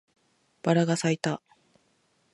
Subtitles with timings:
[0.63, 1.43] バラが咲いた